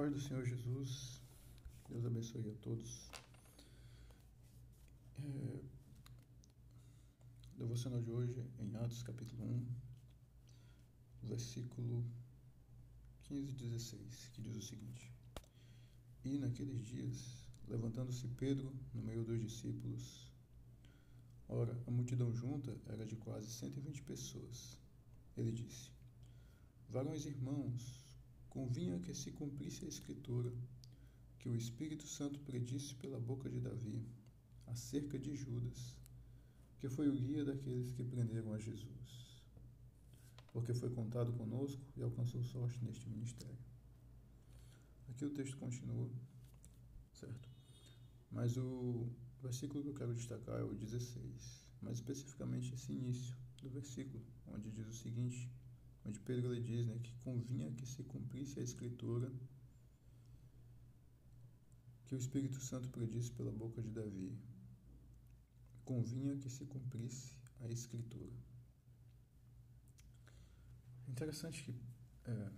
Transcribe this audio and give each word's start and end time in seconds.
paz 0.00 0.12
do 0.14 0.18
Senhor 0.18 0.46
Jesus, 0.46 1.20
Deus 1.90 2.06
abençoe 2.06 2.48
a 2.48 2.54
todos. 2.62 3.10
É, 5.22 5.60
devocional 7.58 8.00
de 8.00 8.10
hoje 8.10 8.42
em 8.60 8.74
Atos 8.76 9.02
capítulo 9.02 9.44
1, 9.44 9.66
versículo 11.24 12.02
15 13.24 13.50
e 13.50 13.52
16, 13.52 14.30
que 14.32 14.40
diz 14.40 14.56
o 14.56 14.62
seguinte: 14.62 15.12
E 16.24 16.38
naqueles 16.38 16.82
dias, 16.82 17.46
levantando-se 17.68 18.26
Pedro 18.28 18.72
no 18.94 19.02
meio 19.02 19.22
dos 19.22 19.38
discípulos, 19.38 20.32
ora, 21.46 21.78
a 21.86 21.90
multidão 21.90 22.32
junta 22.32 22.74
era 22.86 23.04
de 23.04 23.16
quase 23.16 23.50
120 23.50 24.02
pessoas. 24.04 24.78
Ele 25.36 25.52
disse: 25.52 25.90
Varões 26.88 27.26
irmãos, 27.26 27.99
convinha 28.50 28.98
que 28.98 29.14
se 29.14 29.30
cumprisse 29.30 29.84
a 29.84 29.88
Escritura, 29.88 30.52
que 31.38 31.48
o 31.48 31.56
Espírito 31.56 32.06
Santo 32.06 32.38
predisse 32.40 32.94
pela 32.96 33.18
boca 33.18 33.48
de 33.48 33.60
Davi, 33.60 34.04
acerca 34.66 35.18
de 35.18 35.34
Judas, 35.34 35.96
que 36.78 36.88
foi 36.88 37.08
o 37.08 37.16
guia 37.16 37.44
daqueles 37.44 37.92
que 37.92 38.04
prenderam 38.04 38.52
a 38.52 38.58
Jesus, 38.58 39.42
porque 40.52 40.74
foi 40.74 40.90
contado 40.90 41.32
conosco 41.32 41.82
e 41.96 42.02
alcançou 42.02 42.42
sorte 42.42 42.84
neste 42.84 43.08
ministério. 43.08 43.58
Aqui 45.08 45.24
o 45.24 45.30
texto 45.30 45.56
continua, 45.56 46.10
certo? 47.12 47.48
Mas 48.30 48.56
o 48.56 49.08
versículo 49.40 49.82
que 49.82 49.88
eu 49.90 49.94
quero 49.94 50.14
destacar 50.14 50.60
é 50.60 50.64
o 50.64 50.74
16, 50.74 51.66
mais 51.82 51.98
especificamente 51.98 52.74
esse 52.74 52.92
início 52.92 53.36
do 53.62 53.68
versículo, 53.68 54.24
onde 54.46 54.70
diz 54.70 54.86
o 54.86 54.92
seguinte: 54.92 55.50
onde 56.10 56.18
Pedro 56.20 56.52
lhe 56.52 56.60
diz 56.60 56.86
né, 56.86 56.98
que 56.98 57.14
convinha 57.22 57.70
que 57.70 57.86
se 57.86 58.02
cumprisse 58.02 58.58
a 58.58 58.62
escritura 58.64 59.32
que 62.04 62.16
o 62.16 62.18
Espírito 62.18 62.58
Santo 62.58 62.88
predisse 62.88 63.30
pela 63.30 63.52
boca 63.52 63.80
de 63.80 63.90
Davi. 63.90 64.36
Convinha 65.84 66.36
que 66.36 66.50
se 66.50 66.66
cumprisse 66.66 67.36
a 67.60 67.68
escritura. 67.68 68.32
Interessante 71.06 71.62
que 71.62 71.72
é, 72.24 72.50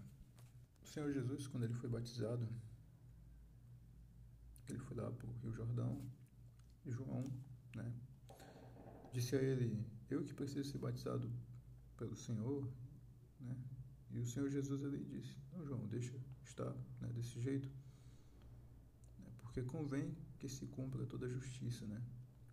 o 0.82 0.86
Senhor 0.86 1.12
Jesus, 1.12 1.46
quando 1.46 1.64
ele 1.64 1.74
foi 1.74 1.90
batizado, 1.90 2.48
ele 4.66 4.78
foi 4.78 4.96
lá 4.96 5.10
para 5.10 5.28
o 5.28 5.32
Rio 5.40 5.52
Jordão, 5.52 6.10
e 6.86 6.90
João, 6.90 7.30
né, 7.76 7.92
disse 9.12 9.36
a 9.36 9.42
ele: 9.42 9.86
Eu 10.08 10.24
que 10.24 10.32
preciso 10.32 10.70
ser 10.70 10.78
batizado 10.78 11.30
pelo 11.98 12.16
Senhor, 12.16 12.66
né? 13.42 13.56
E 14.10 14.20
o 14.20 14.26
Senhor 14.26 14.48
Jesus 14.50 14.82
ele 14.82 15.04
disse: 15.04 15.36
Não, 15.52 15.64
João, 15.64 15.86
deixa 15.86 16.14
estar 16.44 16.70
né, 17.00 17.08
desse 17.14 17.40
jeito, 17.40 17.68
né? 19.18 19.30
porque 19.38 19.62
convém 19.62 20.14
que 20.38 20.48
se 20.48 20.66
cumpra 20.66 21.06
toda 21.06 21.26
a 21.26 21.28
justiça, 21.28 21.86
né? 21.86 22.02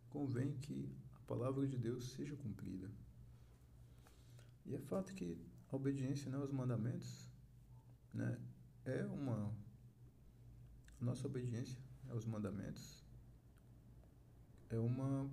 convém 0.10 0.54
que 0.58 0.90
a 1.16 1.20
palavra 1.28 1.67
de 1.67 1.78
Deus 1.78 2.12
seja 2.12 2.36
cumprida. 2.36 2.90
E 4.66 4.76
é 4.76 4.80
fato 4.80 5.14
que 5.14 5.38
a 5.72 5.76
obediência 5.76 6.30
né, 6.30 6.38
aos 6.38 6.52
mandamentos 6.52 7.30
né, 8.14 8.40
é 8.86 9.06
uma. 9.06 9.54
Nossa 11.00 11.28
obediência 11.28 11.80
aos 12.10 12.26
mandamentos 12.26 13.06
é 14.70 14.78
uma 14.78 15.30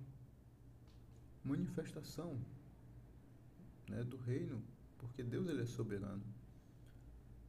manifestação 1.43 2.39
né, 3.89 4.03
do 4.03 4.17
reino 4.17 4.63
porque 4.97 5.23
Deus 5.23 5.47
ele 5.47 5.61
é 5.61 5.65
soberano. 5.65 6.23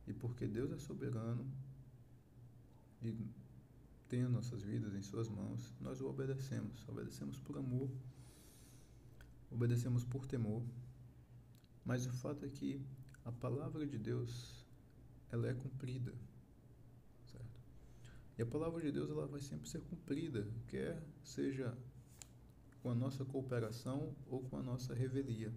E 0.06 0.12
porque 0.12 0.46
Deus 0.46 0.72
é 0.72 0.78
soberano 0.78 1.46
e 3.02 3.14
tem 4.08 4.22
as 4.22 4.30
nossas 4.30 4.62
vidas 4.62 4.94
em 4.94 5.02
suas 5.02 5.28
mãos, 5.28 5.74
nós 5.80 6.00
o 6.00 6.08
obedecemos. 6.08 6.88
Obedecemos 6.88 7.38
por 7.38 7.58
amor, 7.58 7.90
obedecemos 9.50 10.04
por 10.04 10.26
temor. 10.26 10.62
Mas 11.84 12.06
o 12.06 12.12
fato 12.12 12.44
é 12.44 12.48
que 12.48 12.80
a 13.24 13.32
palavra 13.32 13.86
de 13.86 13.98
Deus, 13.98 14.66
ela 15.30 15.48
é 15.48 15.54
cumprida. 15.54 16.14
Certo? 17.26 17.60
E 18.38 18.42
a 18.42 18.46
palavra 18.46 18.80
de 18.80 18.90
Deus 18.90 19.10
ela 19.10 19.26
vai 19.26 19.40
sempre 19.40 19.68
ser 19.68 19.82
cumprida, 19.82 20.50
quer 20.68 21.02
seja 21.22 21.76
com 22.82 22.90
a 22.90 22.94
nossa 22.94 23.24
cooperação 23.24 24.14
ou 24.26 24.42
com 24.44 24.56
a 24.56 24.62
nossa 24.62 24.94
revelia 24.94 25.52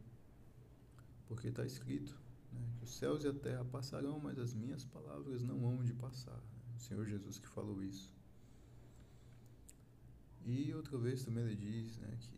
porque 1.32 1.48
está 1.48 1.66
escrito 1.66 2.14
né, 2.52 2.60
que 2.78 2.84
os 2.84 2.94
céus 2.98 3.24
e 3.24 3.28
a 3.30 3.34
terra 3.34 3.64
passarão, 3.64 4.20
mas 4.20 4.38
as 4.38 4.54
minhas 4.54 4.84
palavras 4.84 5.42
não 5.42 5.66
hão 5.66 5.82
de 5.82 5.94
passar. 5.94 6.36
Né? 6.36 6.76
O 6.76 6.80
Senhor 6.82 7.06
Jesus 7.06 7.40
que 7.40 7.48
falou 7.48 7.82
isso. 7.82 8.14
E 10.46 10.74
outra 10.74 10.98
vez 10.98 11.24
também 11.24 11.46
ele 11.46 11.56
diz 11.56 11.98
né, 12.00 12.18
que 12.20 12.36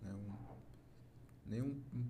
né, 0.00 0.14
um, 0.14 0.56
nenhum 1.44 1.78
um, 1.92 2.08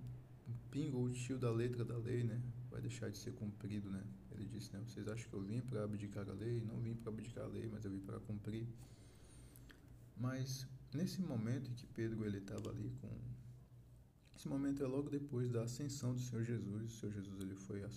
pingo 0.70 0.98
ou 0.98 1.10
tio 1.10 1.36
da 1.36 1.50
letra 1.50 1.84
da 1.84 1.98
lei 1.98 2.22
né, 2.22 2.41
vai 2.70 2.80
deixar 2.80 3.10
de 3.10 3.19
ser 3.19 3.32
cumprido. 3.32 3.91
Né? 3.91 4.04
Ele 4.30 4.44
disse, 4.44 4.72
né, 4.72 4.80
vocês 4.86 5.09
acham 5.09 5.28
que 5.28 5.34
eu 5.34 5.42
vim 5.42 5.60
para 5.60 5.82
abdicar 5.82 6.30
a 6.30 6.34
lei? 6.34 6.62
Não 6.64 6.80
vim 6.80 6.94
para 6.94 7.10
abdicar 7.10 7.47
a 7.47 7.48
lei, 7.48 7.69
mas 7.69 7.84
eu 7.84 7.91
vim 7.91 7.98
para 7.98 8.20
cumprir. 8.20 8.69
Mas 10.16 10.69
nesse 10.94 11.20
momento 11.20 11.69
em 11.69 11.74
que 11.74 11.86
Pedro 11.88 12.24
ele 12.24 12.38
estava 12.38 12.70
ali 12.70 12.92
com 13.00 13.09
esse 14.42 14.48
momento 14.48 14.82
é 14.82 14.88
logo 14.88 15.08
depois 15.08 15.53
da 15.53 15.62
ascensão 15.62 16.14
do 16.14 16.19
Senhor 16.19 16.42
Jesus. 16.42 16.82
O 16.82 16.97
Senhor 16.97 17.12
Jesus 17.12 17.41
ele 17.41 17.54
foi 17.54 17.80
é, 17.80 17.88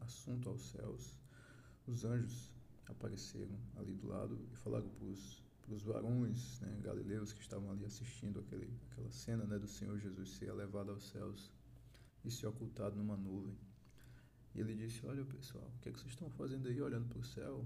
assunto 0.00 0.48
aos 0.48 0.60
céus. 0.60 1.16
Os 1.86 2.04
anjos 2.04 2.50
apareceram 2.88 3.56
ali 3.76 3.94
do 3.94 4.08
lado 4.08 4.36
e 4.52 4.56
falaram 4.56 4.88
para 4.88 5.06
os 5.72 5.82
varões 5.84 6.58
né, 6.62 6.80
galileus 6.82 7.32
que 7.32 7.40
estavam 7.40 7.70
ali 7.70 7.84
assistindo 7.84 8.40
aquele, 8.40 8.76
aquela 8.90 9.08
cena 9.12 9.44
né, 9.44 9.56
do 9.56 9.68
Senhor 9.68 10.00
Jesus 10.00 10.30
ser 10.30 10.52
levado 10.52 10.90
aos 10.90 11.08
céus 11.10 11.52
e 12.24 12.30
ser 12.32 12.48
ocultado 12.48 12.96
numa 12.96 13.16
nuvem. 13.16 13.56
E 14.56 14.60
ele 14.60 14.74
disse: 14.74 15.06
Olha, 15.06 15.24
pessoal, 15.24 15.70
o 15.76 15.78
que, 15.78 15.90
é 15.90 15.92
que 15.92 16.00
vocês 16.00 16.12
estão 16.12 16.28
fazendo 16.30 16.66
aí 16.66 16.82
olhando 16.82 17.08
para 17.08 17.20
o 17.20 17.24
céu? 17.24 17.64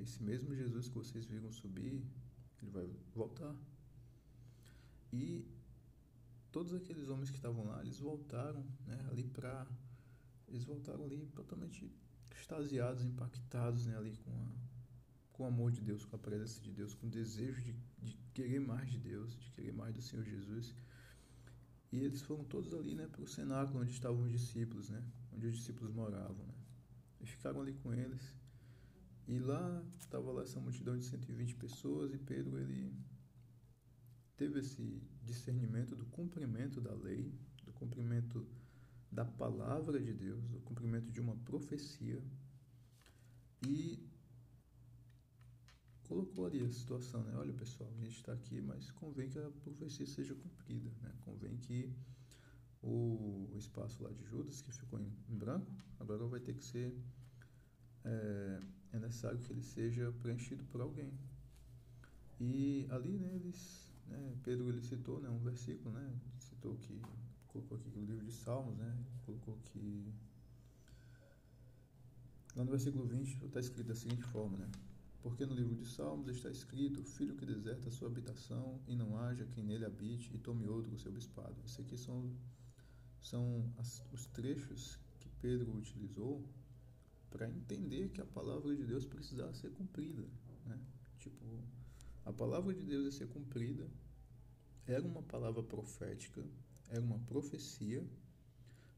Esse 0.00 0.22
mesmo 0.22 0.56
Jesus 0.56 0.88
que 0.88 0.94
vocês 0.94 1.26
viram 1.26 1.52
subir, 1.52 2.02
ele 2.62 2.70
vai 2.70 2.90
voltar. 3.14 3.54
E 5.12 5.44
todos 6.54 6.72
aqueles 6.72 7.08
homens 7.08 7.30
que 7.30 7.36
estavam 7.36 7.64
lá, 7.66 7.80
eles 7.82 7.98
voltaram, 7.98 8.64
né, 8.86 8.96
ali 9.10 9.24
para 9.24 9.66
eles 10.46 10.62
voltaram 10.62 11.04
ali 11.04 11.26
totalmente 11.34 11.92
extasiados, 12.30 13.04
impactados, 13.04 13.86
né, 13.86 13.96
ali 13.96 14.16
com 14.18 14.30
a, 14.30 14.46
com 15.32 15.42
o 15.42 15.46
amor 15.48 15.72
de 15.72 15.80
Deus, 15.80 16.04
com 16.04 16.14
a 16.14 16.18
presença 16.18 16.60
de 16.60 16.70
Deus, 16.70 16.94
com 16.94 17.08
o 17.08 17.10
desejo 17.10 17.60
de, 17.60 17.72
de 18.00 18.16
querer 18.32 18.60
mais 18.60 18.88
de 18.88 18.98
Deus, 18.98 19.36
de 19.36 19.50
querer 19.50 19.72
mais 19.72 19.92
do 19.96 20.00
Senhor 20.00 20.24
Jesus. 20.24 20.72
E 21.90 21.98
eles 21.98 22.22
foram 22.22 22.44
todos 22.44 22.72
ali, 22.72 22.94
né, 22.94 23.08
para 23.08 23.22
o 23.22 23.26
cenáculo 23.26 23.80
onde 23.80 23.90
estavam 23.90 24.22
os 24.22 24.30
discípulos, 24.30 24.90
né, 24.90 25.02
onde 25.32 25.48
os 25.48 25.56
discípulos 25.56 25.92
moravam, 25.92 26.46
né. 26.46 26.54
E 27.20 27.26
ficaram 27.26 27.62
ali 27.62 27.72
com 27.72 27.92
eles. 27.92 28.32
E 29.26 29.40
lá 29.40 29.84
estava 29.98 30.30
lá 30.30 30.42
essa 30.42 30.60
multidão 30.60 30.96
de 30.96 31.04
120 31.04 31.56
pessoas 31.56 32.14
e 32.14 32.18
Pedro 32.18 32.60
ele 32.60 32.94
teve 34.36 34.60
esse 34.60 35.02
discernimento 35.22 35.94
do 35.94 36.04
cumprimento 36.06 36.80
da 36.80 36.94
lei, 36.94 37.32
do 37.64 37.72
cumprimento 37.72 38.46
da 39.10 39.24
palavra 39.24 40.00
de 40.00 40.12
Deus, 40.12 40.48
do 40.48 40.58
cumprimento 40.60 41.10
de 41.10 41.20
uma 41.20 41.36
profecia 41.36 42.22
e 43.66 44.04
colocou 46.02 46.46
ali 46.46 46.62
a 46.64 46.68
situação, 46.68 47.22
né? 47.22 47.34
Olha 47.36 47.52
pessoal, 47.52 47.90
a 47.90 48.04
gente 48.04 48.16
está 48.16 48.32
aqui, 48.32 48.60
mas 48.60 48.90
convém 48.90 49.28
que 49.28 49.38
a 49.38 49.50
profecia 49.50 50.06
seja 50.06 50.34
cumprida, 50.34 50.90
né? 51.00 51.12
Convém 51.24 51.56
que 51.58 51.92
o, 52.82 53.50
espaço 53.56 54.02
lá 54.02 54.10
de 54.10 54.22
Judas 54.24 54.60
que 54.60 54.70
ficou 54.72 55.00
em, 55.00 55.10
branco 55.28 55.72
agora 55.98 56.26
vai 56.26 56.40
ter 56.40 56.54
que 56.54 56.62
ser 56.62 56.94
é, 58.04 58.60
é 58.92 58.98
necessário 58.98 59.38
que 59.38 59.50
ele 59.52 59.62
seja 59.62 60.12
preenchido 60.20 60.64
por 60.64 60.80
alguém. 60.80 61.12
E 62.40 62.86
ali, 62.90 63.16
né, 63.16 63.34
eles 63.36 63.83
né, 64.08 64.36
Pedro 64.42 64.68
ele 64.68 64.82
citou 64.82 65.20
né, 65.20 65.28
um 65.28 65.38
versículo, 65.38 65.94
né, 65.94 66.20
citou 66.38 66.76
que 66.76 67.00
colocou 67.48 67.78
aqui 67.78 67.88
o 67.96 68.04
livro 68.04 68.24
de 68.24 68.32
Salmos, 68.32 68.76
né, 68.76 68.96
colocou 69.24 69.58
que 69.64 70.12
lá 72.56 72.64
no 72.64 72.70
versículo 72.70 73.06
20 73.06 73.44
está 73.44 73.60
escrito 73.60 73.88
da 73.88 73.94
seguinte 73.94 74.24
forma, 74.24 74.58
né, 74.58 74.70
porque 75.24 75.46
no 75.46 75.54
livro 75.54 75.74
de 75.74 75.86
Salmos 75.86 76.28
está 76.28 76.50
escrito: 76.50 77.02
Filho 77.02 77.34
que 77.34 77.46
deserta 77.46 77.88
a 77.88 77.90
sua 77.90 78.08
habitação 78.08 78.78
e 78.86 78.94
não 78.94 79.16
haja 79.16 79.46
quem 79.46 79.64
nele 79.64 79.86
habite 79.86 80.30
e 80.34 80.38
tome 80.38 80.68
outro 80.68 80.94
o 80.94 80.98
seu 80.98 81.10
bispado. 81.10 81.56
Isso 81.64 81.80
aqui 81.80 81.96
são, 81.96 82.30
são 83.22 83.72
as, 83.78 84.04
os 84.12 84.26
trechos 84.26 84.98
que 85.18 85.30
Pedro 85.40 85.74
utilizou 85.74 86.46
para 87.30 87.48
entender 87.48 88.10
que 88.10 88.20
a 88.20 88.26
palavra 88.26 88.76
de 88.76 88.84
Deus 88.84 89.06
precisava 89.06 89.54
ser 89.54 89.70
cumprida. 89.70 90.28
Né? 90.66 90.78
Tipo, 91.18 91.42
a 92.24 92.32
palavra 92.32 92.74
de 92.74 92.84
Deus 92.84 93.04
ia 93.04 93.12
ser 93.12 93.28
cumprida, 93.28 93.88
era 94.86 95.06
uma 95.06 95.22
palavra 95.22 95.62
profética, 95.62 96.44
era 96.88 97.00
uma 97.00 97.18
profecia, 97.20 98.06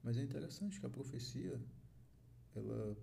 mas 0.02 0.16
é 0.16 0.22
interessante 0.22 0.78
que 0.80 0.86
a 0.86 0.90
profecia, 0.90 1.60
ela, 2.54 2.96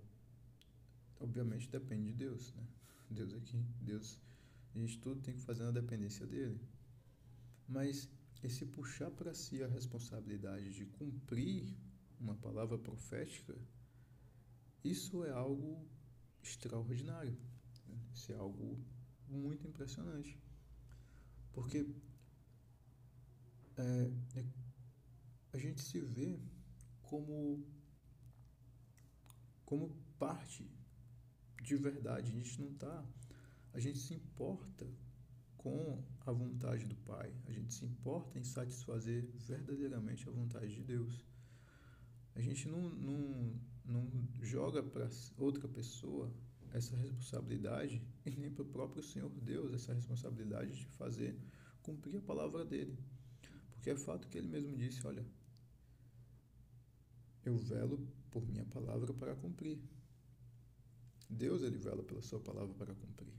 obviamente 1.20 1.68
depende 1.68 2.12
de 2.12 2.12
Deus, 2.12 2.52
né? 2.54 2.66
Deus 3.10 3.34
aqui, 3.34 3.64
Deus, 3.80 4.18
a 4.74 4.78
gente 4.78 4.98
tudo 4.98 5.20
tem 5.20 5.34
que 5.34 5.40
fazer 5.40 5.62
na 5.62 5.70
dependência 5.70 6.26
dele. 6.26 6.60
Mas 7.68 8.08
esse 8.42 8.66
puxar 8.66 9.10
para 9.10 9.34
si 9.34 9.62
a 9.62 9.68
responsabilidade 9.68 10.74
de 10.74 10.86
cumprir 10.86 11.74
uma 12.18 12.34
palavra 12.34 12.78
profética, 12.78 13.56
isso 14.82 15.24
é 15.24 15.30
algo 15.30 15.86
extraordinário. 16.42 17.36
Né? 17.86 17.98
Isso 18.12 18.32
é 18.32 18.36
algo 18.36 18.78
muito 19.34 19.66
impressionante. 19.66 20.38
Porque 21.52 21.86
é, 23.76 24.10
é, 24.36 24.44
a 25.52 25.58
gente 25.58 25.80
se 25.80 26.00
vê 26.00 26.38
como, 27.02 27.64
como 29.64 29.96
parte 30.18 30.70
de 31.62 31.76
verdade. 31.76 32.32
A 32.32 32.34
gente 32.34 32.60
não 32.60 32.70
está. 32.70 33.04
A 33.72 33.80
gente 33.80 33.98
se 33.98 34.14
importa 34.14 34.86
com 35.56 36.02
a 36.26 36.32
vontade 36.32 36.84
do 36.86 36.96
Pai. 36.96 37.32
A 37.46 37.52
gente 37.52 37.72
se 37.72 37.84
importa 37.84 38.38
em 38.38 38.44
satisfazer 38.44 39.24
verdadeiramente 39.46 40.28
a 40.28 40.32
vontade 40.32 40.74
de 40.74 40.82
Deus. 40.82 41.24
A 42.34 42.40
gente 42.40 42.68
não, 42.68 42.90
não, 42.90 43.60
não 43.84 44.28
joga 44.42 44.82
para 44.82 45.08
outra 45.38 45.68
pessoa 45.68 46.32
essa 46.72 46.96
responsabilidade 46.96 48.02
e 48.24 48.30
nem 48.30 48.50
para 48.50 48.62
o 48.62 48.68
próprio 48.68 49.02
Senhor 49.02 49.30
Deus 49.30 49.72
essa 49.72 49.92
responsabilidade 49.92 50.74
de 50.74 50.86
fazer 50.86 51.38
cumprir 51.82 52.16
a 52.16 52.22
palavra 52.22 52.64
dele. 52.64 52.98
Porque 53.72 53.90
é 53.90 53.96
fato 53.96 54.28
que 54.28 54.38
ele 54.38 54.48
mesmo 54.48 54.76
disse: 54.76 55.06
Olha, 55.06 55.24
eu 57.44 57.56
velo 57.56 58.08
por 58.30 58.46
minha 58.46 58.64
palavra 58.64 59.12
para 59.12 59.36
cumprir. 59.36 59.78
Deus 61.28 61.62
ele 61.62 61.78
vela 61.78 62.02
pela 62.02 62.22
sua 62.22 62.40
palavra 62.40 62.74
para 62.74 62.94
cumprir. 62.94 63.34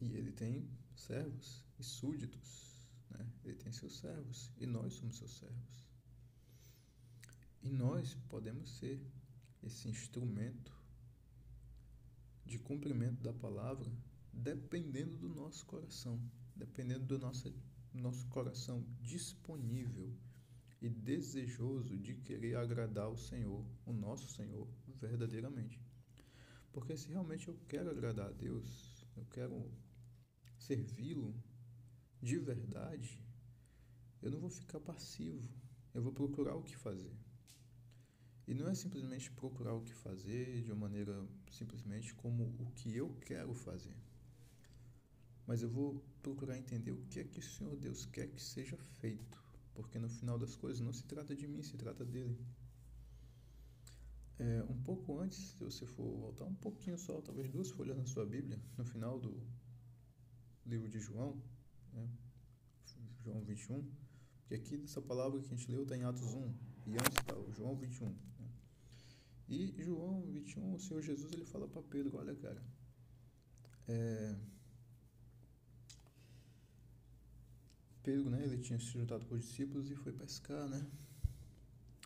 E 0.00 0.16
ele 0.16 0.32
tem 0.32 0.68
servos 0.94 1.64
e 1.78 1.84
súditos, 1.84 2.88
né? 3.10 3.30
Ele 3.44 3.56
tem 3.56 3.70
seus 3.70 3.98
servos 3.98 4.50
e 4.58 4.66
nós 4.66 4.94
somos 4.94 5.18
seus 5.18 5.36
servos. 5.38 5.86
E 7.62 7.68
nós 7.68 8.14
podemos 8.28 8.70
ser 8.78 9.00
esse 9.62 9.88
instrumento 9.88 10.79
de 12.50 12.58
cumprimento 12.58 13.22
da 13.22 13.32
palavra 13.32 13.88
dependendo 14.32 15.16
do 15.16 15.28
nosso 15.28 15.64
coração, 15.66 16.20
dependendo 16.56 17.06
do 17.06 17.16
nosso, 17.16 17.54
nosso 17.94 18.26
coração 18.26 18.84
disponível 19.00 20.12
e 20.82 20.88
desejoso 20.88 21.96
de 21.96 22.14
querer 22.16 22.56
agradar 22.56 23.08
o 23.08 23.16
Senhor, 23.16 23.64
o 23.86 23.92
nosso 23.92 24.28
Senhor, 24.32 24.66
verdadeiramente. 25.00 25.80
Porque 26.72 26.96
se 26.96 27.08
realmente 27.08 27.46
eu 27.46 27.56
quero 27.68 27.88
agradar 27.88 28.28
a 28.30 28.32
Deus, 28.32 29.06
eu 29.16 29.24
quero 29.26 29.70
servi-lo 30.58 31.32
de 32.20 32.36
verdade, 32.36 33.22
eu 34.20 34.30
não 34.30 34.40
vou 34.40 34.50
ficar 34.50 34.80
passivo, 34.80 35.48
eu 35.94 36.02
vou 36.02 36.12
procurar 36.12 36.56
o 36.56 36.64
que 36.64 36.76
fazer. 36.76 37.16
E 38.44 38.54
não 38.54 38.68
é 38.68 38.74
simplesmente 38.74 39.30
procurar 39.30 39.74
o 39.74 39.82
que 39.82 39.94
fazer 39.94 40.62
de 40.62 40.72
uma 40.72 40.88
maneira 40.88 41.24
simplesmente 41.50 42.14
como 42.14 42.44
o 42.58 42.70
que 42.74 42.96
eu 42.96 43.14
quero 43.20 43.52
fazer. 43.52 43.96
Mas 45.46 45.62
eu 45.62 45.68
vou 45.68 46.02
procurar 46.22 46.56
entender 46.56 46.92
o 46.92 47.02
que 47.06 47.20
é 47.20 47.24
que 47.24 47.40
o 47.40 47.42
Senhor 47.42 47.76
Deus 47.76 48.06
quer 48.06 48.28
que 48.28 48.40
seja 48.40 48.76
feito. 48.76 49.38
Porque 49.74 49.98
no 49.98 50.08
final 50.08 50.38
das 50.38 50.54
coisas 50.54 50.80
não 50.80 50.92
se 50.92 51.04
trata 51.04 51.34
de 51.34 51.46
mim, 51.46 51.62
se 51.62 51.76
trata 51.76 52.04
dele. 52.04 52.38
É, 54.38 54.64
um 54.68 54.82
pouco 54.82 55.18
antes, 55.18 55.50
se 55.50 55.56
você 55.58 55.84
for 55.84 56.18
voltar 56.18 56.44
um 56.44 56.54
pouquinho 56.54 56.96
só, 56.96 57.20
talvez 57.20 57.50
duas 57.50 57.70
folhas 57.70 57.96
na 57.96 58.06
sua 58.06 58.24
Bíblia, 58.24 58.58
no 58.78 58.84
final 58.84 59.18
do 59.18 59.42
livro 60.64 60.88
de 60.88 60.98
João, 60.98 61.42
né? 61.92 62.08
João 63.22 63.42
21, 63.42 63.86
que 64.46 64.54
aqui 64.54 64.78
dessa 64.78 65.02
palavra 65.02 65.40
que 65.40 65.46
a 65.46 65.56
gente 65.56 65.70
leu 65.70 65.82
está 65.82 65.96
em 65.96 66.04
Atos 66.04 66.32
1, 66.34 66.54
e 66.86 66.94
antes 66.94 67.18
está 67.18 67.36
o 67.36 67.52
João 67.52 67.76
21. 67.76 68.14
E 69.50 69.74
João 69.82 70.22
21, 70.30 70.74
o 70.74 70.78
Senhor 70.78 71.02
Jesus 71.02 71.32
ele 71.32 71.44
fala 71.44 71.66
para 71.66 71.82
Pedro: 71.82 72.18
Olha, 72.18 72.36
cara, 72.36 72.62
é... 73.88 74.36
Pedro, 78.04 78.30
né, 78.30 78.42
ele 78.44 78.58
tinha 78.58 78.78
se 78.78 78.86
juntado 78.86 79.26
com 79.26 79.34
os 79.34 79.40
discípulos 79.40 79.90
e 79.90 79.96
foi 79.96 80.12
pescar, 80.12 80.68
né? 80.68 80.88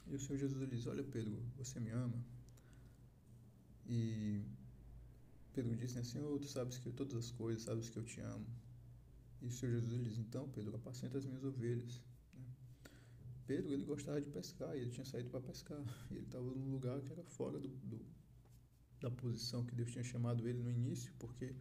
E 0.06 0.14
o 0.14 0.19
Senhor 0.19 0.38
Jesus 0.38 0.62
ele 0.62 0.75
diz: 0.75 0.87
Olha, 0.87 1.05
Pedro, 1.05 1.38
você 1.58 1.79
me 1.79 1.91
ama? 1.91 2.25
E 3.87 4.43
Pedro 5.52 5.76
disse: 5.76 5.96
né, 5.96 6.02
Senhor, 6.02 6.38
tu 6.38 6.46
sabes 6.46 6.79
que 6.79 6.91
todas 6.91 7.14
as 7.14 7.31
coisas, 7.31 7.62
sabes 7.62 7.91
que 7.91 7.99
eu 7.99 8.05
te 8.05 8.20
amo. 8.20 8.46
E 9.43 9.46
o 9.46 9.50
Senhor 9.50 9.73
Jesus 9.73 9.93
ele 9.93 10.05
diz: 10.05 10.19
Então, 10.19 10.49
Pedro, 10.49 10.75
apacenta 10.76 11.19
as 11.19 11.26
minhas 11.26 11.44
ovelhas. 11.44 12.00
Pedro 13.46 13.73
ele 13.73 13.85
gostava 13.85 14.20
de 14.20 14.29
pescar 14.29 14.75
e 14.76 14.81
ele 14.81 14.91
tinha 14.91 15.05
saído 15.05 15.31
para 15.31 15.41
pescar. 15.41 15.82
E 16.11 16.14
ele 16.17 16.25
estava 16.25 16.44
num 16.44 16.70
lugar 16.70 17.00
que 17.02 17.12
era 17.12 17.23
fora 17.25 17.58
do, 17.58 17.69
do, 17.69 18.00
da 19.00 19.11
posição 19.11 19.64
que 19.64 19.75
Deus 19.75 19.91
tinha 19.91 20.05
chamado 20.05 20.49
ele 20.49 20.58
no 20.62 20.70
início, 20.70 21.12
porque 21.19 21.55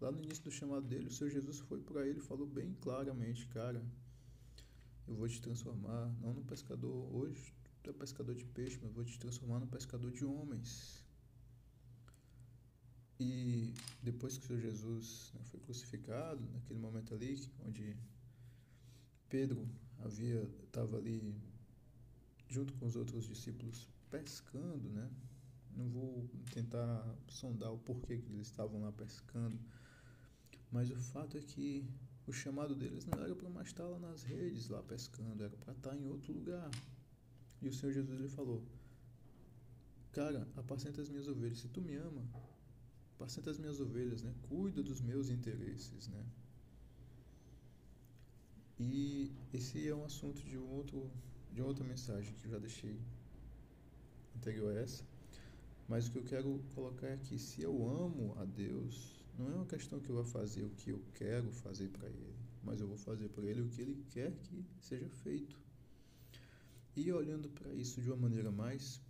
lá 0.00 0.10
no 0.10 0.18
início 0.18 0.44
do 0.44 0.50
chamado 0.50 0.86
dele, 0.86 1.08
o 1.08 1.10
Senhor 1.10 1.30
Jesus 1.30 1.58
foi 1.60 1.80
para 1.80 2.06
ele 2.06 2.18
e 2.18 2.22
falou 2.22 2.46
bem 2.46 2.74
claramente: 2.80 3.46
Cara, 3.48 3.84
eu 5.06 5.14
vou 5.14 5.28
te 5.28 5.40
transformar, 5.40 6.12
não 6.20 6.32
no 6.32 6.44
pescador, 6.44 7.14
hoje 7.14 7.54
tu 7.82 7.90
é 7.90 7.92
pescador 7.92 8.34
de 8.34 8.44
peixe, 8.44 8.78
mas 8.82 8.88
eu 8.88 8.94
vou 8.94 9.04
te 9.04 9.18
transformar 9.18 9.60
no 9.60 9.66
pescador 9.66 10.10
de 10.10 10.24
homens. 10.24 11.04
E 13.18 13.72
depois 14.02 14.36
que 14.36 14.44
o 14.44 14.46
Senhor 14.48 14.60
Jesus 14.60 15.32
né, 15.34 15.40
foi 15.44 15.60
crucificado, 15.60 16.44
naquele 16.52 16.78
momento 16.78 17.14
ali, 17.14 17.34
onde 17.64 17.96
Pedro 19.28 19.66
havia 20.00 20.42
estava 20.64 20.96
ali 20.96 21.34
junto 22.48 22.72
com 22.74 22.86
os 22.86 22.96
outros 22.96 23.26
discípulos 23.26 23.88
pescando, 24.10 24.88
né? 24.90 25.10
Não 25.76 25.88
vou 25.88 26.28
tentar 26.52 27.16
sondar 27.28 27.72
o 27.72 27.78
porquê 27.78 28.18
que 28.18 28.32
eles 28.32 28.46
estavam 28.46 28.80
lá 28.80 28.92
pescando, 28.92 29.58
mas 30.70 30.90
o 30.90 30.96
fato 30.96 31.36
é 31.36 31.40
que 31.40 31.86
o 32.26 32.32
chamado 32.32 32.74
deles 32.74 33.04
não 33.06 33.22
era 33.22 33.34
para 33.34 33.48
mais 33.48 33.68
estar 33.68 33.86
lá 33.86 33.98
nas 33.98 34.22
redes, 34.22 34.68
lá 34.68 34.82
pescando, 34.82 35.44
era 35.44 35.56
para 35.56 35.72
estar 35.72 35.96
em 35.96 36.06
outro 36.06 36.32
lugar. 36.32 36.70
E 37.62 37.68
o 37.68 37.72
Senhor 37.72 37.92
Jesus 37.92 38.18
ele 38.18 38.28
falou: 38.28 38.64
Cara, 40.12 40.48
apacenta 40.56 41.00
as 41.00 41.08
minhas 41.08 41.28
ovelhas. 41.28 41.58
Se 41.58 41.68
tu 41.68 41.80
me 41.80 41.94
ama, 41.94 42.22
apacenta 43.14 43.50
as 43.50 43.58
minhas 43.58 43.80
ovelhas, 43.80 44.22
né? 44.22 44.34
Cuida 44.48 44.82
dos 44.82 45.00
meus 45.00 45.28
interesses, 45.28 46.08
né? 46.08 46.24
E 48.78 49.32
esse 49.52 49.88
é 49.88 49.94
um 49.94 50.04
assunto 50.04 50.42
de 50.42 50.58
um 50.58 50.68
outro 50.70 51.10
de 51.52 51.62
outra 51.62 51.82
mensagem 51.82 52.34
que 52.34 52.44
eu 52.46 52.50
já 52.50 52.58
deixei 52.58 53.00
anterior 54.36 54.76
a 54.76 54.80
essa. 54.80 55.02
Mas 55.88 56.06
o 56.06 56.12
que 56.12 56.18
eu 56.18 56.24
quero 56.24 56.62
colocar 56.74 57.06
é 57.06 57.16
que 57.16 57.38
se 57.38 57.62
eu 57.62 57.88
amo 57.88 58.34
a 58.38 58.44
Deus, 58.44 59.24
não 59.38 59.50
é 59.50 59.54
uma 59.54 59.64
questão 59.64 59.98
que 59.98 60.10
eu 60.10 60.16
vou 60.16 60.24
fazer 60.24 60.64
o 60.64 60.70
que 60.70 60.90
eu 60.90 61.02
quero 61.14 61.50
fazer 61.52 61.88
para 61.88 62.08
Ele, 62.08 62.36
mas 62.62 62.80
eu 62.80 62.86
vou 62.86 62.98
fazer 62.98 63.28
para 63.30 63.46
Ele 63.46 63.62
o 63.62 63.68
que 63.68 63.80
Ele 63.80 64.04
quer 64.10 64.32
que 64.32 64.64
seja 64.80 65.08
feito. 65.08 65.58
E 66.94 67.10
olhando 67.10 67.48
para 67.48 67.72
isso 67.72 68.02
de 68.02 68.10
uma 68.10 68.16
maneira 68.16 68.50
mais 68.50 69.00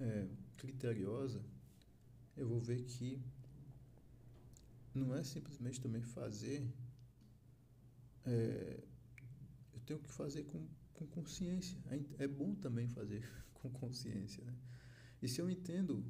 é, 0.00 0.28
criteriosa, 0.56 1.40
eu 2.36 2.46
vou 2.46 2.60
ver 2.60 2.82
que 2.82 3.18
não 4.94 5.14
é 5.14 5.22
simplesmente 5.22 5.80
também 5.80 6.02
fazer 6.02 6.66
é, 8.28 8.84
eu 9.72 9.80
tenho 9.80 9.98
que 10.00 10.12
fazer 10.12 10.44
com, 10.44 10.66
com 10.92 11.06
consciência. 11.06 11.78
É, 11.86 12.24
é 12.24 12.28
bom 12.28 12.54
também 12.54 12.86
fazer 12.86 13.26
com 13.54 13.70
consciência. 13.70 14.44
Né? 14.44 14.54
E 15.22 15.28
se 15.28 15.40
eu 15.40 15.48
entendo 15.48 16.04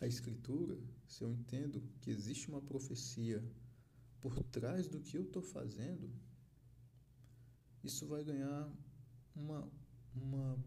a 0.00 0.06
Escritura, 0.06 0.78
se 1.06 1.22
eu 1.22 1.30
entendo 1.30 1.82
que 2.00 2.10
existe 2.10 2.48
uma 2.48 2.62
profecia 2.62 3.44
por 4.20 4.42
trás 4.44 4.88
do 4.88 5.00
que 5.00 5.16
eu 5.16 5.22
estou 5.22 5.42
fazendo, 5.42 6.10
isso 7.84 8.06
vai 8.06 8.24
ganhar 8.24 8.70
uma, 9.34 9.70
uma, 10.14 10.58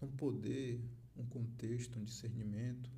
um 0.00 0.08
poder, 0.08 0.80
um 1.16 1.26
contexto, 1.26 1.98
um 1.98 2.04
discernimento 2.04 2.90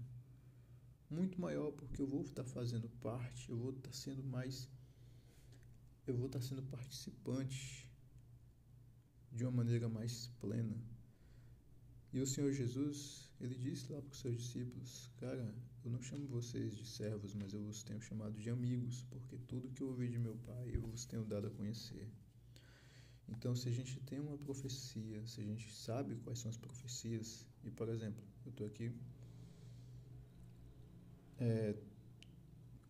muito 1.09 1.41
maior, 1.41 1.73
porque 1.73 2.01
eu 2.01 2.07
vou 2.07 2.23
estar 2.23 2.45
fazendo 2.45 2.89
parte, 3.01 3.51
eu 3.51 3.57
vou 3.57 3.71
estar 3.71 3.93
sendo 3.93 4.23
mais 4.23 4.69
eu 6.11 6.17
vou 6.17 6.27
estar 6.27 6.41
sendo 6.41 6.63
participante 6.65 7.89
de 9.33 9.45
uma 9.45 9.53
maneira 9.53 9.89
mais 9.89 10.29
plena. 10.41 10.77
E 12.13 12.21
o 12.21 12.27
Senhor 12.27 12.53
Jesus, 12.53 13.31
ele 13.41 13.55
disse 13.55 13.93
lá 13.93 14.03
para 14.03 14.13
os 14.13 14.21
seus 14.21 14.37
discípulos: 14.37 15.11
Cara, 15.19 15.55
eu 15.85 15.91
não 15.91 16.03
chamo 16.03 16.27
vocês 16.27 16.77
de 16.77 16.85
servos, 16.85 17.35
mas 17.35 17.53
eu 17.53 17.63
vos 17.63 17.83
tenho 17.85 18.01
chamado 18.01 18.37
de 18.39 18.51
amigos, 18.51 19.05
porque 19.11 19.39
tudo 19.47 19.71
que 19.71 19.83
eu 19.83 19.89
ouvi 19.89 20.09
de 20.09 20.19
meu 20.19 20.37
Pai 20.49 20.71
eu 20.75 20.83
vos 20.83 21.05
tenho 21.05 21.25
dado 21.25 21.47
a 21.47 21.51
conhecer. 21.51 22.09
Então, 23.29 23.55
se 23.55 23.69
a 23.69 23.73
gente 23.73 24.01
tem 24.01 24.19
uma 24.19 24.37
profecia, 24.37 25.25
se 25.25 25.41
a 25.41 25.45
gente 25.45 25.73
sabe 25.73 26.17
quais 26.17 26.41
são 26.41 26.51
as 26.51 26.57
profecias, 26.57 27.47
e 27.63 27.71
por 27.71 27.89
exemplo, 27.89 28.25
eu 28.45 28.51
estou 28.51 28.67
aqui 28.67 28.93
é, 31.39 31.77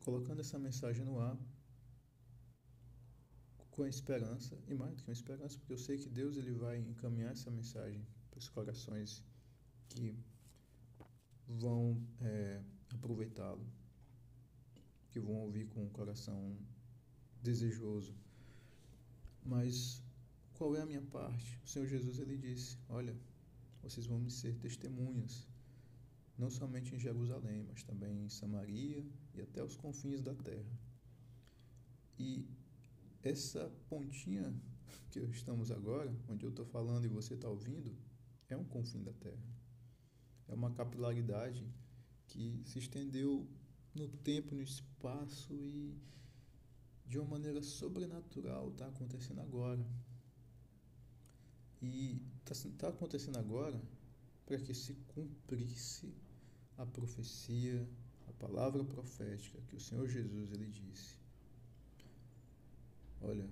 colocando 0.02 0.40
essa 0.40 0.58
mensagem 0.58 1.04
no 1.04 1.20
ar 1.20 1.36
com 3.70 3.82
a 3.84 3.88
esperança, 3.88 4.58
e 4.68 4.74
mais 4.74 4.96
do 4.96 5.02
que 5.02 5.08
uma 5.08 5.12
esperança, 5.12 5.58
porque 5.58 5.72
eu 5.72 5.78
sei 5.78 5.98
que 5.98 6.08
Deus 6.08 6.36
ele 6.36 6.52
vai 6.52 6.78
encaminhar 6.78 7.32
essa 7.32 7.50
mensagem 7.50 8.04
para 8.30 8.38
os 8.38 8.48
corações 8.48 9.24
que 9.88 10.16
vão 11.46 12.00
é, 12.20 12.62
aproveitá-lo, 12.94 13.66
que 15.10 15.20
vão 15.20 15.34
ouvir 15.36 15.66
com 15.68 15.84
o 15.84 15.90
coração 15.90 16.56
desejoso. 17.42 18.14
Mas 19.44 20.02
qual 20.54 20.76
é 20.76 20.82
a 20.82 20.86
minha 20.86 21.02
parte? 21.02 21.58
O 21.64 21.68
Senhor 21.68 21.86
Jesus 21.86 22.18
ele 22.18 22.36
disse: 22.36 22.76
Olha, 22.88 23.16
vocês 23.82 24.06
vão 24.06 24.18
me 24.18 24.30
ser 24.30 24.56
testemunhas, 24.58 25.48
não 26.36 26.50
somente 26.50 26.94
em 26.94 26.98
Jerusalém, 26.98 27.64
mas 27.68 27.82
também 27.82 28.24
em 28.24 28.28
Samaria 28.28 29.04
e 29.34 29.40
até 29.40 29.62
os 29.62 29.76
confins 29.76 30.20
da 30.20 30.34
terra. 30.34 30.78
E 32.18 32.46
essa 33.22 33.70
pontinha 33.88 34.54
que 35.10 35.20
estamos 35.20 35.70
agora, 35.70 36.14
onde 36.28 36.44
eu 36.44 36.50
estou 36.50 36.64
falando 36.64 37.04
e 37.04 37.08
você 37.08 37.34
está 37.34 37.48
ouvindo, 37.48 37.94
é 38.48 38.56
um 38.56 38.64
confim 38.64 39.02
da 39.02 39.12
terra. 39.12 39.42
É 40.48 40.54
uma 40.54 40.70
capilaridade 40.70 41.66
que 42.26 42.62
se 42.64 42.78
estendeu 42.78 43.46
no 43.94 44.08
tempo, 44.08 44.54
no 44.54 44.62
espaço 44.62 45.54
e 45.54 45.96
de 47.06 47.18
uma 47.18 47.28
maneira 47.28 47.62
sobrenatural 47.62 48.70
está 48.70 48.86
acontecendo 48.86 49.40
agora. 49.40 49.84
E 51.82 52.22
está 52.44 52.68
tá 52.78 52.88
acontecendo 52.88 53.38
agora 53.38 53.80
para 54.46 54.58
que 54.58 54.74
se 54.74 54.94
cumprisse 55.08 56.14
a 56.76 56.86
profecia, 56.86 57.88
a 58.26 58.32
palavra 58.32 58.84
profética 58.84 59.60
que 59.68 59.76
o 59.76 59.80
Senhor 59.80 60.08
Jesus 60.08 60.50
ele 60.52 60.66
disse. 60.66 61.19
Olha, 63.20 63.48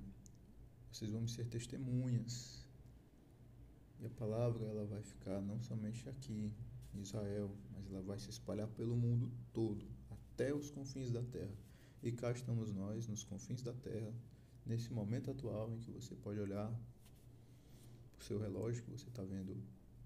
vocês 0.90 1.10
vão 1.10 1.26
ser 1.28 1.46
testemunhas. 1.46 2.66
E 4.00 4.06
a 4.06 4.10
palavra 4.10 4.64
ela 4.64 4.86
vai 4.86 5.02
ficar 5.02 5.40
não 5.40 5.60
somente 5.60 6.08
aqui 6.08 6.52
em 6.94 7.00
Israel, 7.00 7.54
mas 7.72 7.86
ela 7.86 8.02
vai 8.02 8.18
se 8.18 8.30
espalhar 8.30 8.68
pelo 8.68 8.96
mundo 8.96 9.30
todo, 9.52 9.86
até 10.10 10.54
os 10.54 10.70
confins 10.70 11.10
da 11.10 11.22
terra. 11.22 11.54
E 12.02 12.12
cá 12.12 12.30
estamos 12.30 12.72
nós, 12.72 13.06
nos 13.08 13.24
confins 13.24 13.62
da 13.62 13.72
terra, 13.74 14.12
nesse 14.64 14.92
momento 14.92 15.30
atual 15.30 15.72
em 15.72 15.78
que 15.78 15.90
você 15.90 16.14
pode 16.14 16.38
olhar 16.40 16.70
o 18.18 18.22
seu 18.22 18.38
relógio, 18.38 18.84
que 18.84 18.90
você 18.90 19.08
está 19.08 19.22
vendo 19.22 19.56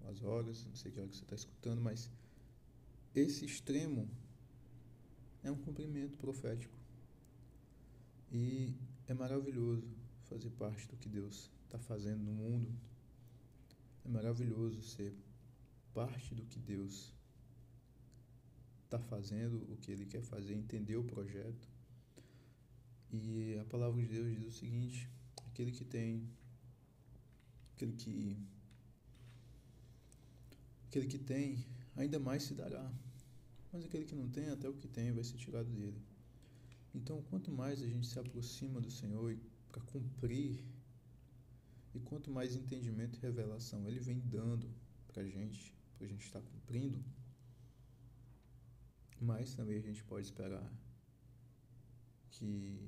as 0.05 0.21
horas, 0.21 0.65
não 0.65 0.75
sei 0.75 0.91
que 0.91 0.99
hora 0.99 1.07
que 1.07 1.15
você 1.15 1.23
está 1.23 1.35
escutando, 1.35 1.81
mas 1.81 2.11
esse 3.15 3.45
extremo 3.45 4.09
é 5.43 5.51
um 5.51 5.57
cumprimento 5.57 6.17
profético. 6.17 6.77
E 8.33 8.75
é 9.07 9.13
maravilhoso 9.13 9.87
fazer 10.23 10.49
parte 10.49 10.87
do 10.87 10.97
que 10.97 11.07
Deus 11.07 11.51
está 11.65 11.77
fazendo 11.77 12.23
no 12.23 12.31
mundo. 12.31 12.73
É 14.03 14.09
maravilhoso 14.09 14.81
ser 14.81 15.13
parte 15.93 16.33
do 16.33 16.43
que 16.45 16.57
Deus 16.57 17.13
está 18.85 18.97
fazendo, 18.97 19.57
o 19.71 19.77
que 19.77 19.91
Ele 19.91 20.07
quer 20.07 20.23
fazer, 20.23 20.55
entender 20.55 20.95
o 20.95 21.03
projeto. 21.03 21.69
E 23.11 23.55
a 23.59 23.65
palavra 23.65 24.01
de 24.01 24.07
Deus 24.07 24.35
diz 24.35 24.47
o 24.47 24.51
seguinte: 24.51 25.07
aquele 25.45 25.71
que 25.71 25.85
tem 25.85 26.27
aquele 27.75 27.93
que 27.93 28.37
aquele 30.87 31.05
que 31.05 31.19
tem 31.19 31.63
ainda 31.95 32.17
mais 32.17 32.41
se 32.41 32.55
dará. 32.55 32.91
Mas 33.71 33.85
aquele 33.85 34.05
que 34.05 34.15
não 34.15 34.29
tem, 34.29 34.49
até 34.49 34.67
o 34.67 34.73
que 34.73 34.87
tem 34.87 35.11
vai 35.11 35.23
ser 35.23 35.37
tirado 35.37 35.69
dele. 35.69 36.12
Então, 36.93 37.21
quanto 37.23 37.51
mais 37.51 37.81
a 37.81 37.87
gente 37.87 38.07
se 38.07 38.19
aproxima 38.19 38.79
do 38.79 38.91
Senhor 38.91 39.37
para 39.69 39.81
cumprir, 39.81 40.63
e 41.93 41.99
quanto 41.99 42.31
mais 42.31 42.55
entendimento 42.55 43.17
e 43.17 43.21
revelação 43.21 43.87
Ele 43.87 43.99
vem 43.99 44.19
dando 44.19 44.67
para 45.07 45.21
a 45.21 45.27
gente, 45.27 45.75
para 45.97 46.05
a 46.05 46.09
gente 46.09 46.25
estar 46.25 46.41
cumprindo, 46.41 47.03
mais 49.19 49.53
também 49.53 49.77
a 49.77 49.81
gente 49.81 50.03
pode 50.03 50.25
esperar 50.25 50.71
que, 52.31 52.79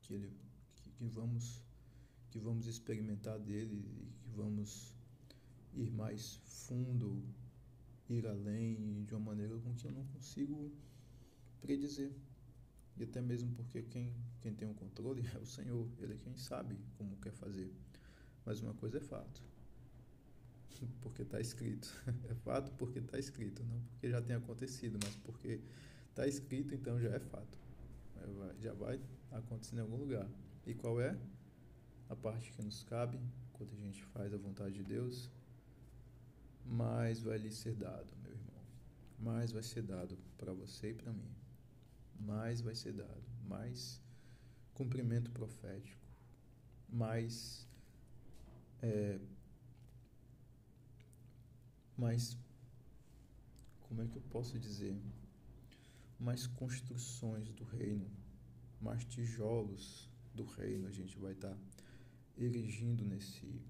que, 0.00 0.14
ele, 0.14 0.32
que, 0.76 0.90
que 0.90 1.06
vamos 1.06 1.62
que 2.30 2.40
vamos 2.40 2.66
experimentar 2.66 3.38
dele 3.38 3.76
e 3.76 4.12
que 4.18 4.28
vamos 4.30 4.92
ir 5.72 5.88
mais 5.92 6.34
fundo, 6.44 7.22
ir 8.08 8.26
além 8.26 9.04
de 9.04 9.14
uma 9.14 9.20
maneira 9.20 9.56
com 9.60 9.72
que 9.72 9.86
eu 9.86 9.92
não 9.92 10.04
consigo 10.06 10.72
predizer. 11.60 12.12
E 12.96 13.02
até 13.04 13.20
mesmo 13.20 13.50
porque 13.54 13.82
quem, 13.82 14.12
quem 14.40 14.54
tem 14.54 14.68
o 14.68 14.74
controle 14.74 15.24
é 15.34 15.38
o 15.38 15.46
Senhor, 15.46 15.88
Ele 15.98 16.14
é 16.14 16.16
quem 16.16 16.36
sabe 16.36 16.78
como 16.96 17.16
quer 17.16 17.32
fazer. 17.32 17.72
Mas 18.44 18.60
uma 18.60 18.74
coisa 18.74 18.98
é 18.98 19.00
fato, 19.00 19.42
porque 21.00 21.22
está 21.22 21.40
escrito. 21.40 21.88
É 22.28 22.34
fato 22.34 22.72
porque 22.72 22.98
está 22.98 23.18
escrito, 23.18 23.62
não 23.64 23.80
porque 23.80 24.10
já 24.10 24.20
tem 24.20 24.36
acontecido, 24.36 24.98
mas 25.02 25.16
porque 25.16 25.60
está 26.10 26.26
escrito, 26.26 26.74
então 26.74 27.00
já 27.00 27.10
é 27.10 27.18
fato. 27.18 27.58
Já 28.60 28.72
vai 28.72 29.00
acontecer 29.30 29.76
em 29.76 29.80
algum 29.80 29.96
lugar. 29.96 30.26
E 30.66 30.74
qual 30.74 30.98
é? 31.00 31.18
a 32.08 32.16
parte 32.16 32.52
que 32.52 32.62
nos 32.62 32.82
cabe, 32.84 33.18
quando 33.52 33.72
a 33.72 33.76
gente 33.76 34.02
faz 34.04 34.32
a 34.32 34.36
vontade 34.36 34.74
de 34.74 34.84
Deus, 34.84 35.30
mais 36.64 37.20
vai 37.20 37.38
lhe 37.38 37.50
ser 37.50 37.74
dado, 37.74 38.12
meu 38.22 38.32
irmão. 38.32 38.62
Mais 39.18 39.52
vai 39.52 39.62
ser 39.62 39.82
dado 39.82 40.16
para 40.36 40.52
você 40.52 40.90
e 40.90 40.94
para 40.94 41.12
mim. 41.12 41.30
Mais 42.20 42.60
vai 42.60 42.74
ser 42.74 42.92
dado, 42.92 43.22
mais 43.46 44.00
cumprimento 44.72 45.30
profético, 45.30 46.00
mais 46.88 47.68
é, 48.82 49.18
mais 51.96 52.36
como 53.82 54.02
é 54.02 54.06
que 54.06 54.16
eu 54.16 54.22
posso 54.22 54.58
dizer? 54.58 55.00
Mais 56.18 56.46
construções 56.46 57.52
do 57.52 57.64
reino, 57.64 58.10
mais 58.80 59.04
tijolos 59.04 60.10
do 60.34 60.44
reino 60.44 60.88
a 60.88 60.90
gente 60.90 61.16
vai 61.18 61.32
estar 61.32 61.50
tá 61.50 61.58
erigindo 62.36 63.04
nesse, 63.04 63.62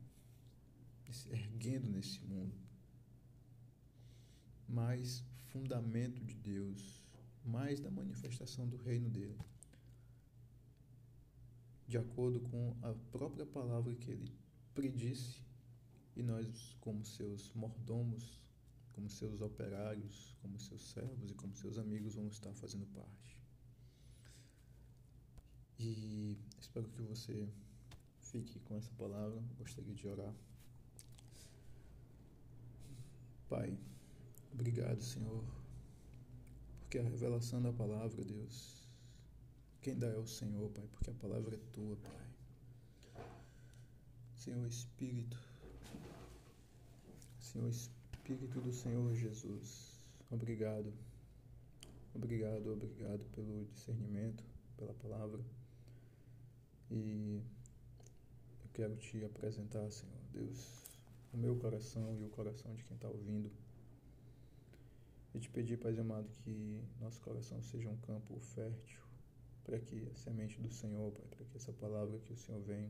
nesse, 1.07 1.29
erguendo 1.29 1.91
nesse 1.91 2.21
mundo. 2.23 2.55
Mais 4.67 5.23
fundamento 5.49 6.25
de 6.25 6.35
Deus, 6.35 7.04
mais 7.45 7.81
da 7.81 7.91
manifestação 7.91 8.67
do 8.69 8.77
reino 8.77 9.09
dele. 9.11 9.39
De 11.87 11.99
acordo 11.99 12.41
com 12.41 12.77
a 12.83 12.95
própria 13.13 13.45
palavra 13.45 13.95
que 13.95 14.11
ele 14.11 14.33
predisse, 14.75 15.43
e 16.17 16.23
nós, 16.23 16.77
como 16.81 17.05
seus 17.05 17.53
mordomos, 17.55 18.41
como 18.93 19.11
seus 19.11 19.41
operários, 19.41 20.37
como 20.41 20.59
seus 20.59 20.83
servos 20.91 21.31
e 21.31 21.35
como 21.35 21.55
seus 21.55 21.77
amigos, 21.79 22.15
vamos 22.15 22.35
estar 22.35 22.55
fazendo 22.55 22.87
parte. 22.87 23.41
E 25.79 26.39
espero 26.61 26.89
que 26.89 27.03
você 27.03 27.49
fique 28.21 28.61
com 28.61 28.77
essa 28.77 28.93
palavra. 28.93 29.43
Gostaria 29.59 29.93
de 29.93 30.07
orar. 30.07 30.35
Pai, 33.49 33.77
obrigado, 34.53 35.03
Senhor, 35.03 35.45
porque 36.95 37.05
a 37.05 37.11
revelação 37.11 37.61
da 37.61 37.73
palavra, 37.73 38.25
Deus, 38.25 38.87
quem 39.83 39.99
dá 39.99 40.07
é 40.07 40.17
o 40.17 40.29
Senhor, 40.29 40.71
Pai, 40.71 40.87
porque 40.93 41.11
a 41.11 41.15
palavra 41.15 41.57
é 41.57 41.59
tua, 41.73 41.97
Pai. 41.97 43.25
Senhor 44.37 44.65
Espírito, 44.65 45.37
Senhor 47.41 47.69
Espírito 47.69 48.61
do 48.61 48.73
Senhor 48.73 49.13
Jesus, 49.13 49.99
obrigado, 50.31 50.93
obrigado, 52.15 52.73
obrigado 52.73 53.25
pelo 53.33 53.65
discernimento, 53.73 54.45
pela 54.77 54.95
palavra. 54.95 55.45
E 56.93 57.43
quero 58.73 58.95
te 58.99 59.25
apresentar, 59.25 59.91
Senhor 59.91 60.23
Deus, 60.33 60.85
o 61.33 61.37
meu 61.37 61.57
coração 61.57 62.17
e 62.17 62.23
o 62.23 62.29
coração 62.29 62.73
de 62.73 62.85
quem 62.85 62.95
está 62.95 63.09
ouvindo. 63.09 63.51
E 65.35 65.41
te 65.41 65.51
pedir, 65.51 65.77
Pai 65.79 65.99
amado, 65.99 66.29
que 66.31 66.81
nosso 67.01 67.21
coração 67.21 67.61
seja 67.61 67.91
um 67.91 67.97
campo 67.97 68.39
fértil 68.39 69.01
para 69.65 69.81
que 69.81 70.09
a 70.09 70.15
semente 70.15 70.61
do 70.61 70.71
Senhor, 70.71 71.11
Pai, 71.11 71.27
para 71.29 71.45
que 71.45 71.57
essa 71.57 71.73
palavra 71.73 72.19
que 72.21 72.33
o 72.33 72.37
Senhor 72.37 72.63
vem 72.63 72.89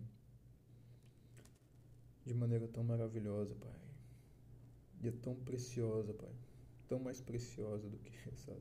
de 2.27 2.35
maneira 2.35 2.69
tão 2.69 2.85
maravilhosa, 2.85 3.55
Pai, 3.55 3.81
e 5.01 5.09
é 5.09 5.13
tão 5.13 5.35
preciosa, 5.35 6.13
Pai, 6.13 6.35
tão 6.87 6.99
mais 6.99 7.21
preciosa 7.21 7.89
do 7.89 7.99
que 7.99 8.29
essa 8.29 8.53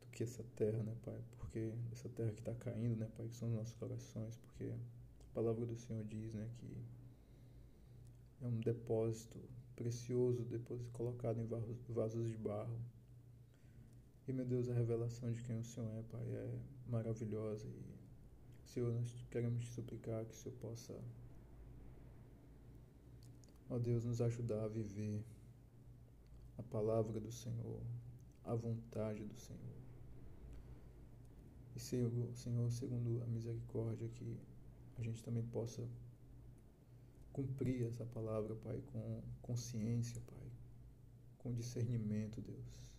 do 0.00 0.06
que 0.10 0.24
essa 0.24 0.42
terra, 0.56 0.82
né, 0.82 0.96
Pai? 1.04 1.22
Porque 1.38 1.72
essa 1.92 2.08
terra 2.08 2.32
que 2.32 2.40
está 2.40 2.54
caindo, 2.54 2.96
né, 2.96 3.08
Pai, 3.16 3.28
que 3.28 3.36
são 3.36 3.48
os 3.50 3.54
nossos 3.54 3.74
corações, 3.74 4.36
porque 4.36 4.72
palavra 5.36 5.66
do 5.66 5.76
Senhor 5.76 6.02
diz 6.04 6.32
né, 6.32 6.48
que 6.56 6.82
é 8.42 8.46
um 8.46 8.60
depósito 8.60 9.38
precioso, 9.74 10.42
depois 10.44 10.80
colocado 10.88 11.40
em 11.40 11.46
vasos 11.88 12.28
de 12.28 12.36
barro. 12.36 12.78
E, 14.26 14.32
meu 14.32 14.44
Deus, 14.44 14.68
a 14.68 14.74
revelação 14.74 15.30
de 15.30 15.42
quem 15.42 15.58
o 15.58 15.64
Senhor 15.64 15.90
é, 15.98 16.02
Pai, 16.02 16.22
é 16.22 16.58
maravilhosa. 16.88 17.68
E, 17.68 18.68
Senhor, 18.68 18.92
nós 18.92 19.14
queremos 19.30 19.62
te 19.64 19.70
suplicar 19.70 20.24
que 20.24 20.32
o 20.32 20.36
Senhor 20.36 20.56
possa, 20.56 20.98
ó 23.70 23.78
Deus, 23.78 24.04
nos 24.04 24.20
ajudar 24.20 24.64
a 24.64 24.68
viver 24.68 25.22
a 26.58 26.62
palavra 26.62 27.20
do 27.20 27.30
Senhor, 27.30 27.80
a 28.44 28.54
vontade 28.54 29.22
do 29.24 29.38
Senhor. 29.38 29.76
E, 31.76 31.78
Senhor, 31.78 32.10
Senhor, 32.34 32.70
segundo 32.70 33.22
a 33.22 33.26
misericórdia, 33.26 34.08
que 34.08 34.36
a 34.98 35.02
gente 35.02 35.22
também 35.22 35.44
possa 35.44 35.86
cumprir 37.36 37.82
essa 37.82 38.06
palavra, 38.06 38.56
Pai, 38.56 38.80
com 38.92 39.22
consciência, 39.42 40.18
Pai, 40.22 40.50
com 41.36 41.52
discernimento, 41.52 42.40
Deus, 42.40 42.94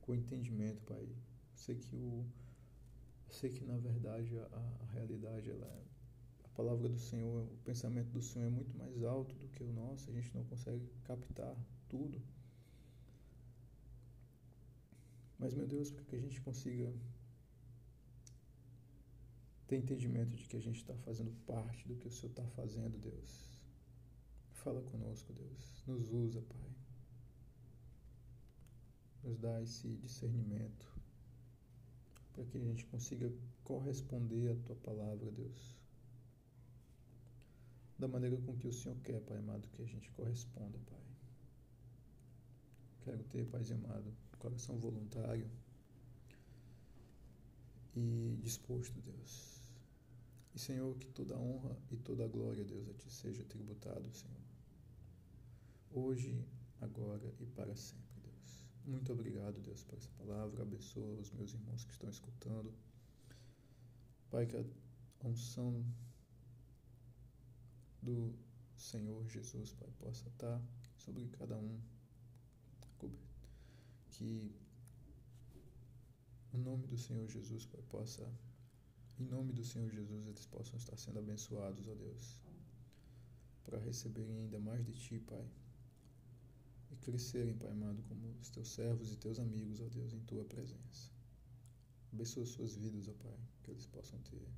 com 0.00 0.14
entendimento, 0.14 0.80
Pai. 0.86 1.02
Eu 1.02 1.16
sei 1.54 1.76
que 1.76 1.94
o 1.94 2.24
eu 3.28 3.34
sei 3.34 3.50
que 3.50 3.62
na 3.62 3.76
verdade 3.76 4.38
a, 4.38 4.46
a 4.80 4.84
realidade 4.94 5.50
ela 5.50 5.66
é, 5.66 5.84
a 6.46 6.48
palavra 6.56 6.88
do 6.88 6.98
Senhor, 6.98 7.44
o 7.44 7.58
pensamento 7.62 8.10
do 8.10 8.22
Senhor 8.22 8.46
é 8.46 8.50
muito 8.50 8.74
mais 8.78 9.04
alto 9.04 9.34
do 9.34 9.48
que 9.48 9.62
o 9.62 9.70
nosso, 9.70 10.08
a 10.08 10.12
gente 10.14 10.34
não 10.34 10.44
consegue 10.44 10.88
captar 11.04 11.54
tudo. 11.90 12.22
Mas 15.38 15.52
meu 15.52 15.66
Deus, 15.66 15.90
para 15.90 16.04
que 16.04 16.16
a 16.16 16.18
gente 16.18 16.40
consiga 16.40 16.90
ter 19.68 19.76
entendimento 19.76 20.34
de 20.34 20.44
que 20.46 20.56
a 20.56 20.60
gente 20.60 20.78
está 20.78 20.94
fazendo 20.94 21.30
parte 21.46 21.86
do 21.86 21.94
que 21.94 22.08
o 22.08 22.10
Senhor 22.10 22.30
está 22.30 22.46
fazendo, 22.48 22.98
Deus. 22.98 23.60
Fala 24.52 24.80
conosco, 24.80 25.32
Deus. 25.34 25.84
Nos 25.86 26.10
usa, 26.10 26.40
Pai. 26.40 26.70
Nos 29.22 29.38
dá 29.38 29.62
esse 29.62 29.86
discernimento 29.96 30.90
para 32.32 32.46
que 32.46 32.56
a 32.56 32.60
gente 32.60 32.86
consiga 32.86 33.30
corresponder 33.62 34.52
à 34.52 34.56
Tua 34.64 34.76
palavra, 34.76 35.30
Deus. 35.30 35.76
Da 37.98 38.08
maneira 38.08 38.38
com 38.38 38.56
que 38.56 38.68
o 38.68 38.72
Senhor 38.72 38.96
quer, 39.00 39.20
Pai 39.20 39.36
amado, 39.36 39.68
que 39.68 39.82
a 39.82 39.86
gente 39.86 40.10
corresponda, 40.12 40.78
Pai. 40.86 41.04
Quero 43.02 43.22
ter, 43.24 43.44
Pai 43.46 43.60
amado, 43.70 44.14
coração 44.38 44.78
voluntário 44.78 45.50
e 47.94 48.38
disposto, 48.40 48.98
Deus 49.00 49.57
e, 50.58 50.60
Senhor, 50.60 50.98
que 50.98 51.06
toda 51.06 51.38
honra 51.38 51.78
e 51.88 51.96
toda 51.96 52.26
glória, 52.26 52.64
Deus, 52.64 52.88
a 52.88 52.94
Ti 52.94 53.08
seja 53.10 53.44
tributado, 53.44 54.12
Senhor. 54.12 54.42
Hoje, 55.92 56.44
agora 56.80 57.32
e 57.38 57.46
para 57.46 57.76
sempre, 57.76 58.20
Deus. 58.20 58.66
Muito 58.84 59.12
obrigado, 59.12 59.60
Deus, 59.60 59.84
por 59.84 59.96
essa 59.96 60.10
palavra. 60.18 60.62
Abençoa 60.62 61.20
os 61.20 61.30
meus 61.30 61.54
irmãos 61.54 61.84
que 61.84 61.92
estão 61.92 62.10
escutando. 62.10 62.74
Pai, 64.30 64.46
que 64.46 64.56
a 64.56 64.64
unção 65.28 65.84
do 68.02 68.34
Senhor 68.76 69.28
Jesus, 69.28 69.72
Pai, 69.74 69.90
possa 70.00 70.26
estar 70.28 70.60
sobre 70.96 71.28
cada 71.28 71.56
um. 71.56 71.80
Que 74.10 74.52
o 76.52 76.58
nome 76.58 76.84
do 76.88 76.98
Senhor 76.98 77.28
Jesus, 77.28 77.64
Pai, 77.64 77.80
possa 77.82 78.28
em 79.20 79.24
nome 79.24 79.52
do 79.52 79.64
Senhor 79.64 79.90
Jesus, 79.90 80.26
eles 80.26 80.46
possam 80.46 80.76
estar 80.76 80.96
sendo 80.96 81.18
abençoados, 81.18 81.88
ó 81.88 81.94
Deus, 81.94 82.40
para 83.64 83.78
receberem 83.78 84.38
ainda 84.42 84.60
mais 84.60 84.84
de 84.86 84.92
Ti, 84.92 85.18
Pai, 85.18 85.46
e 86.90 86.96
crescerem, 86.96 87.56
Pai 87.56 87.70
amado, 87.70 88.02
como 88.04 88.30
os 88.40 88.48
Teus 88.48 88.68
servos 88.68 89.12
e 89.12 89.16
Teus 89.16 89.40
amigos, 89.40 89.80
ó 89.80 89.88
Deus, 89.88 90.12
em 90.12 90.20
Tua 90.20 90.44
presença. 90.44 91.10
Abençoa 92.12 92.46
suas 92.46 92.76
vidas, 92.76 93.08
ó 93.08 93.12
Pai, 93.14 93.38
que 93.62 93.72
eles 93.72 93.86
possam 93.86 94.20
ter 94.20 94.48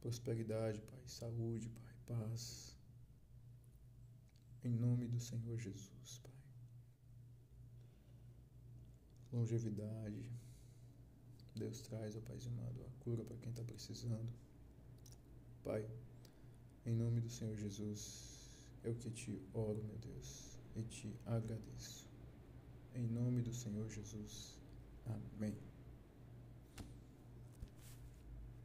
prosperidade, 0.00 0.80
Pai, 0.80 1.02
saúde, 1.06 1.68
Pai, 1.68 1.94
paz. 2.06 2.76
Em 4.64 4.72
nome 4.72 5.06
do 5.06 5.20
Senhor 5.20 5.58
Jesus, 5.58 6.18
Pai. 6.22 6.32
Longevidade 9.32 10.47
Deus 11.58 11.80
traz, 11.82 12.16
ó 12.16 12.20
Pai 12.20 12.46
amado, 12.46 12.84
a 12.84 13.04
cura 13.04 13.24
para 13.24 13.36
quem 13.38 13.50
está 13.50 13.62
precisando. 13.64 14.32
Pai, 15.64 15.84
em 16.86 16.94
nome 16.94 17.20
do 17.20 17.28
Senhor 17.28 17.56
Jesus, 17.56 18.38
eu 18.84 18.94
que 18.94 19.10
te 19.10 19.40
oro, 19.52 19.82
meu 19.84 19.98
Deus, 19.98 20.58
e 20.76 20.82
te 20.82 21.14
agradeço. 21.26 22.08
Em 22.94 23.06
nome 23.06 23.42
do 23.42 23.52
Senhor 23.52 23.88
Jesus. 23.88 24.58
Amém. 25.06 25.67